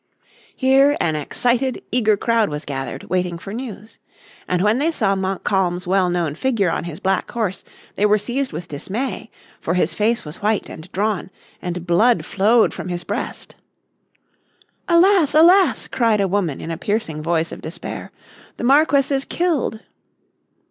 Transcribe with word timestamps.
Here 0.55 0.97
an 0.99 1.15
excited, 1.15 1.79
eager 1.91 2.17
crowd 2.17 2.49
was 2.49 2.65
gathered, 2.65 3.03
waiting 3.03 3.37
for 3.37 3.53
news. 3.53 3.99
And 4.47 4.63
when 4.63 4.79
they 4.79 4.89
saw 4.89 5.13
Montcalm's 5.13 5.85
well 5.85 6.09
known 6.09 6.33
figure 6.33 6.71
on 6.71 6.85
his 6.85 6.99
black 6.99 7.29
horse 7.29 7.63
they 7.95 8.07
were 8.07 8.17
seized 8.17 8.51
with 8.51 8.67
dismay. 8.67 9.29
For 9.59 9.75
his 9.75 9.93
face 9.93 10.25
was 10.25 10.41
white 10.41 10.69
and 10.69 10.91
drawn 10.91 11.29
and 11.61 11.85
blood 11.85 12.25
flowed 12.25 12.73
from 12.73 12.89
his 12.89 13.03
breast. 13.03 13.53
"Alas! 14.89 15.35
Alas!" 15.35 15.85
cried 15.87 16.19
a 16.19 16.27
woman 16.27 16.59
in 16.61 16.71
a 16.71 16.79
piercing 16.79 17.21
voice 17.21 17.51
of 17.51 17.61
despair, 17.61 18.11
"the 18.57 18.63
Marquess 18.63 19.11
is 19.11 19.23
killed!" 19.23 19.81